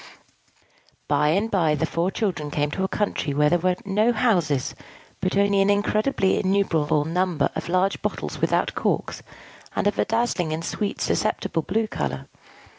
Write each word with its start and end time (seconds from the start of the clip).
By 1.07 1.27
and 1.27 1.51
by 1.51 1.75
the 1.75 1.85
four 1.85 2.09
children 2.09 2.49
came 2.49 2.71
to 2.71 2.83
a 2.83 2.87
country 2.87 3.35
where 3.35 3.51
there 3.51 3.59
were 3.59 3.75
no 3.85 4.11
houses, 4.13 4.73
but 5.19 5.37
only 5.37 5.61
an 5.61 5.69
incredibly 5.69 6.39
innumerable 6.39 7.05
number 7.05 7.51
of 7.55 7.69
large 7.69 8.01
bottles 8.01 8.41
without 8.41 8.73
corks, 8.73 9.21
and 9.75 9.85
of 9.85 9.99
a 9.99 10.05
dazzling 10.05 10.53
and 10.53 10.65
sweetly 10.65 11.03
susceptible 11.03 11.61
blue 11.61 11.85
color. 11.85 12.27